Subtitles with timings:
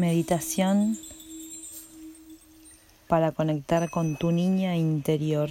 [0.00, 0.96] Meditación
[3.06, 5.50] para conectar con tu niña interior.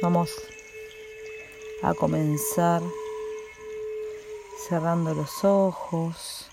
[0.00, 0.30] Vamos
[1.82, 2.82] a comenzar
[4.68, 6.48] cerrando los ojos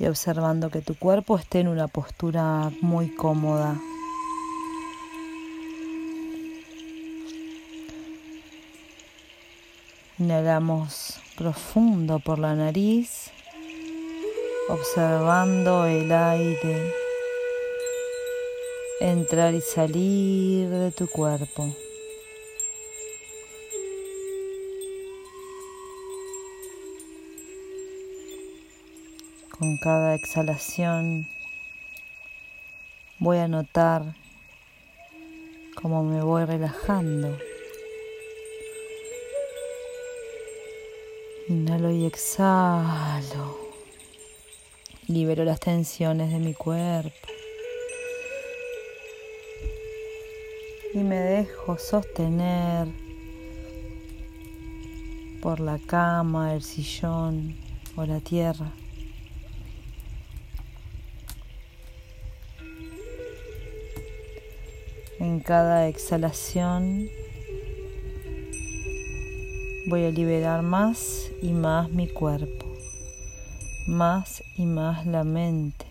[0.00, 3.80] y observando que tu cuerpo esté en una postura muy cómoda.
[10.20, 13.30] Inhalamos profundo por la nariz,
[14.68, 16.92] observando el aire
[19.00, 21.72] entrar y salir de tu cuerpo.
[29.56, 31.28] Con cada exhalación
[33.20, 34.16] voy a notar
[35.80, 37.38] cómo me voy relajando.
[41.48, 43.56] Inhalo y exhalo.
[45.06, 47.28] Libero las tensiones de mi cuerpo.
[50.92, 52.88] Y me dejo sostener
[55.40, 57.56] por la cama, el sillón
[57.96, 58.70] o la tierra.
[65.18, 67.08] En cada exhalación
[69.88, 72.66] voy a liberar más y más mi cuerpo,
[73.86, 75.86] más y más la mente.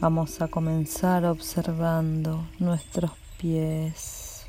[0.00, 4.46] Vamos a comenzar observando nuestros pies.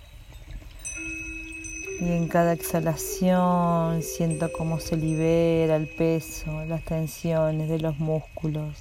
[2.02, 8.76] Y en cada exhalación siento cómo se libera el peso, las tensiones de los músculos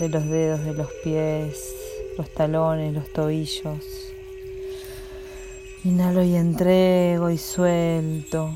[0.00, 1.74] de los dedos de los pies,
[2.16, 3.84] los talones, los tobillos.
[5.84, 8.50] Inhalo y entrego y suelto.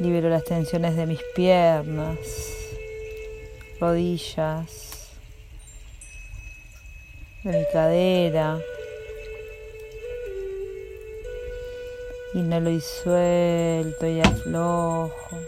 [0.00, 2.18] Libero las tensiones de mis piernas,
[3.78, 5.12] rodillas,
[7.42, 8.58] de mi cadera.
[12.34, 15.38] Inhalo y suelto y aflojo.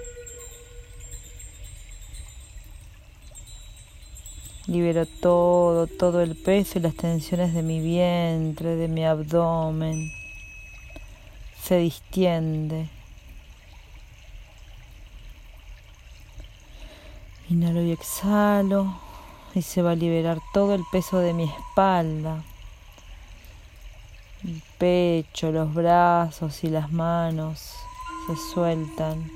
[4.69, 10.13] Libero todo, todo el peso y las tensiones de mi vientre, de mi abdomen.
[11.61, 12.89] Se distiende.
[17.51, 18.97] Inhalo y exhalo
[19.57, 22.45] y se va a liberar todo el peso de mi espalda
[24.47, 27.75] el pecho, los brazos y las manos
[28.27, 29.29] se sueltan.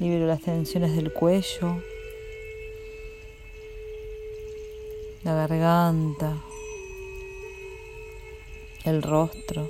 [0.00, 1.80] Libero las tensiones del cuello,
[5.22, 6.36] la garganta,
[8.84, 9.68] el rostro,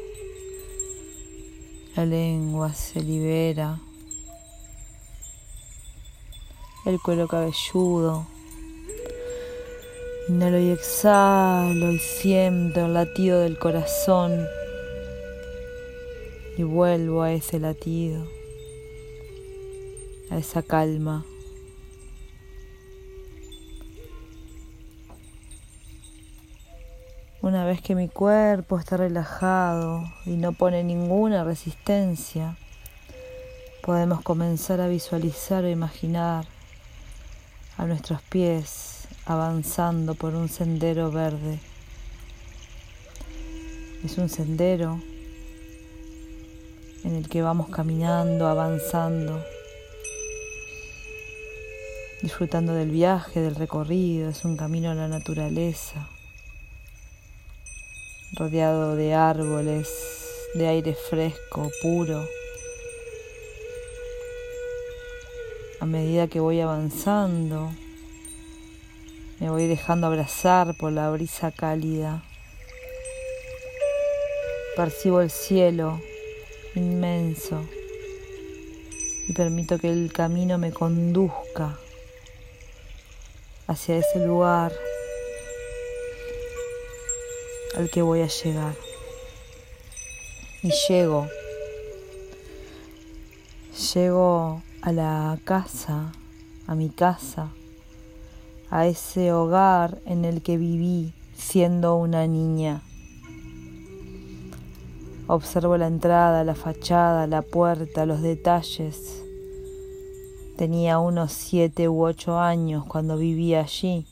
[1.96, 3.80] la lengua se libera,
[6.86, 8.26] el cuero cabelludo
[10.30, 14.46] Inhalo y exhalo y siento el latido del corazón
[16.56, 18.24] y vuelvo a ese latido,
[20.30, 21.24] a esa calma.
[27.42, 32.56] Una vez que mi cuerpo está relajado y no pone ninguna resistencia,
[33.82, 36.46] podemos comenzar a visualizar o imaginar
[37.76, 38.99] a nuestros pies
[39.30, 41.60] avanzando por un sendero verde.
[44.04, 45.00] Es un sendero
[47.04, 49.40] en el que vamos caminando, avanzando,
[52.22, 54.30] disfrutando del viaje, del recorrido.
[54.30, 56.08] Es un camino a la naturaleza,
[58.32, 59.88] rodeado de árboles,
[60.54, 62.26] de aire fresco, puro.
[65.78, 67.70] A medida que voy avanzando,
[69.40, 72.22] me voy dejando abrazar por la brisa cálida.
[74.76, 75.98] Percibo el cielo
[76.74, 77.64] inmenso
[79.26, 81.78] y permito que el camino me conduzca
[83.66, 84.72] hacia ese lugar
[87.76, 88.74] al que voy a llegar.
[90.62, 91.26] Y llego,
[93.94, 96.12] llego a la casa,
[96.66, 97.50] a mi casa
[98.70, 102.82] a ese hogar en el que viví siendo una niña.
[105.26, 109.22] Observo la entrada, la fachada, la puerta, los detalles.
[110.56, 114.06] Tenía unos siete u ocho años cuando vivía allí.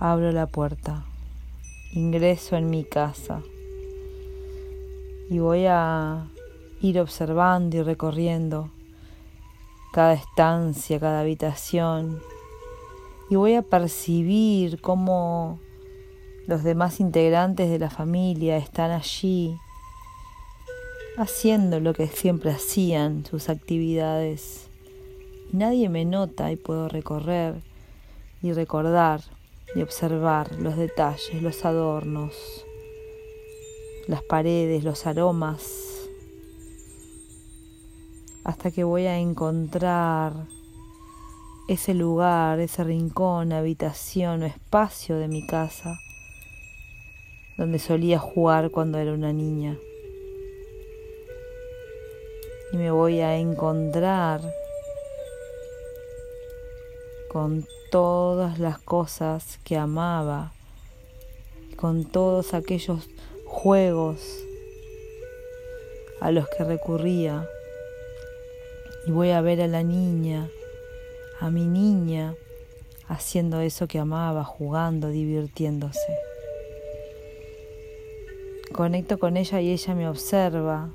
[0.00, 1.04] Abro la puerta,
[1.92, 3.42] ingreso en mi casa
[5.28, 6.28] y voy a
[6.80, 8.70] ir observando y recorriendo
[9.92, 12.20] cada estancia, cada habitación
[13.30, 15.58] y voy a percibir cómo
[16.46, 19.56] los demás integrantes de la familia están allí
[21.18, 24.68] haciendo lo que siempre hacían, sus actividades.
[25.52, 27.56] Nadie me nota y puedo recorrer
[28.40, 29.20] y recordar
[29.74, 32.34] y observar los detalles, los adornos,
[34.06, 35.87] las paredes, los aromas,
[38.44, 40.32] hasta que voy a encontrar
[41.68, 45.98] ese lugar, ese rincón, habitación o espacio de mi casa
[47.58, 49.76] donde solía jugar cuando era una niña.
[52.72, 54.40] Y me voy a encontrar
[57.28, 60.52] con todas las cosas que amaba,
[61.76, 63.08] con todos aquellos
[63.44, 64.20] juegos
[66.20, 67.48] a los que recurría.
[69.08, 70.50] Y voy a ver a la niña
[71.40, 72.34] a mi niña
[73.06, 76.14] haciendo eso que amaba, jugando, divirtiéndose.
[78.70, 80.90] Conecto con ella y ella me observa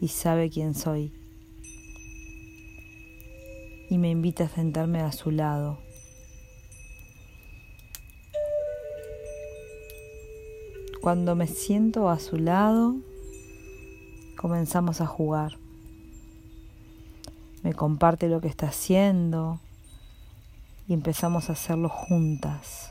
[0.00, 1.12] y sabe quién soy.
[3.88, 5.78] Y me invita a sentarme a su lado.
[11.00, 12.96] Cuando me siento a su lado,
[14.36, 15.60] comenzamos a jugar
[17.62, 19.60] me comparte lo que está haciendo
[20.88, 22.90] y empezamos a hacerlo juntas.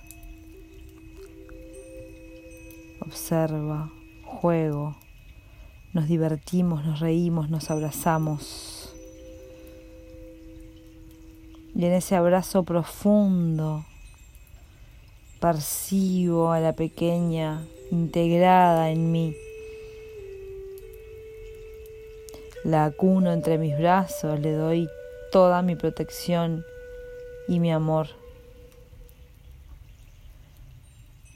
[3.02, 3.92] Observa,
[4.24, 4.96] juego,
[5.94, 8.94] nos divertimos, nos reímos, nos abrazamos.
[11.76, 13.86] Y en ese abrazo profundo
[15.40, 19.36] percibo a la pequeña integrada en mí.
[22.64, 24.90] La acuno entre mis brazos, le doy
[25.32, 26.66] toda mi protección
[27.48, 28.08] y mi amor.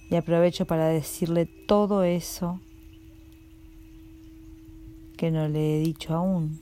[0.10, 2.60] Y aprovecho para decirle todo eso
[5.18, 6.60] que no le he dicho aún.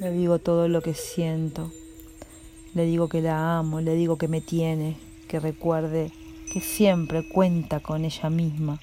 [0.00, 1.70] Le digo todo lo que siento.
[2.74, 4.96] Le digo que la amo, le digo que me tiene,
[5.28, 6.10] que recuerde
[6.52, 8.78] que siempre cuenta con ella misma,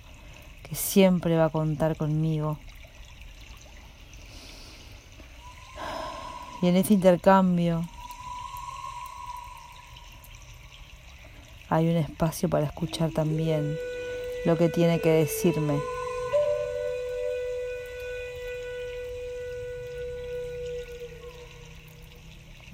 [0.68, 2.58] que siempre va a contar conmigo.
[6.64, 7.88] Y en ese intercambio
[11.70, 13.78] hay un espacio para escuchar también
[14.46, 15.78] lo que tiene que decirme.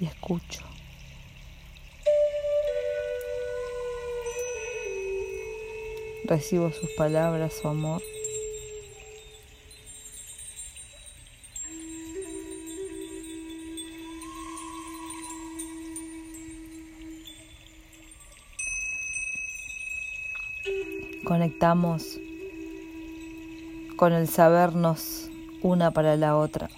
[0.00, 0.75] Y escucho.
[6.26, 8.02] Recibo sus palabras, su amor.
[21.24, 22.18] Conectamos
[23.96, 25.30] con el sabernos
[25.62, 26.68] una para la otra.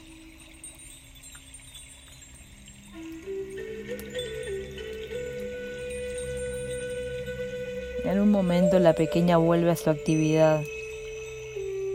[8.39, 10.63] Momento la pequeña vuelve a su actividad,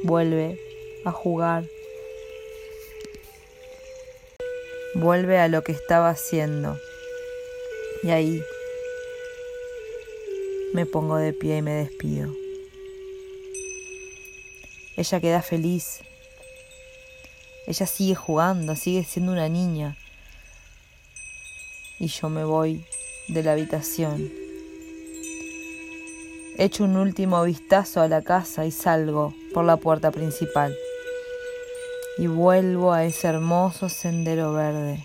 [0.04, 0.60] vuelve
[1.06, 1.64] a jugar,
[4.96, 6.78] vuelve a lo que estaba haciendo.
[8.04, 8.44] Y ahí
[10.74, 12.30] me pongo de pie y me despido.
[14.98, 16.02] Ella queda feliz.
[17.68, 19.96] Ella sigue jugando, sigue siendo una niña.
[22.00, 22.86] Y yo me voy
[23.30, 24.43] de la habitación
[26.56, 30.76] Echo un último vistazo a la casa y salgo por la puerta principal.
[32.20, 35.04] Y vuelvo a ese hermoso sendero verde.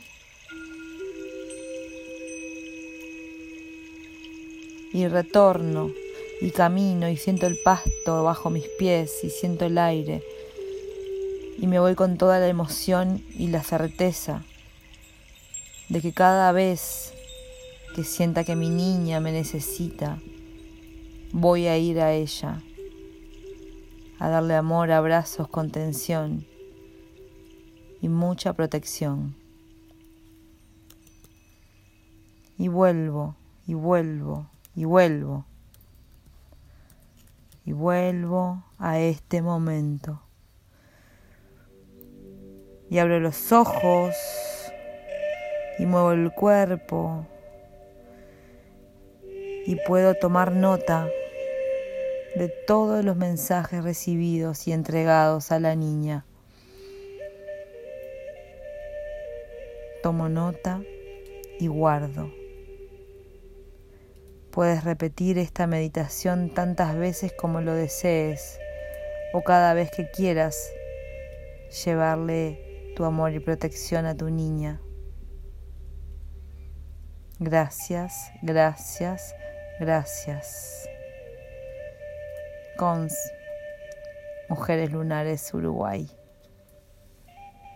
[4.93, 5.90] Y retorno
[6.43, 10.23] y camino y siento el pasto bajo mis pies y siento el aire.
[11.57, 14.45] Y me voy con toda la emoción y la certeza
[15.88, 17.14] de que cada vez
[17.95, 20.19] que sienta que mi niña me necesita,
[21.32, 22.62] voy a ir a ella,
[24.18, 26.47] a darle amor, abrazos, contención
[28.00, 29.35] y mucha protección.
[32.58, 35.44] y vuelvo, y vuelvo, y vuelvo.
[37.64, 40.20] Y vuelvo a este momento.
[42.90, 44.14] Y abro los ojos
[45.78, 47.26] y muevo el cuerpo
[49.69, 51.11] y puedo tomar nota
[52.35, 56.25] de todos los mensajes recibidos y entregados a la niña.
[60.03, 60.81] Tomo nota
[61.61, 62.33] y guardo.
[64.53, 68.59] Puedes repetir esta meditación tantas veces como lo desees
[69.35, 70.73] o cada vez que quieras
[71.85, 74.81] llevarle tu amor y protección a tu niña.
[77.39, 79.35] Gracias, gracias,
[79.78, 80.88] gracias.
[82.76, 83.14] Cons,
[84.49, 86.08] Mujeres Lunares Uruguay.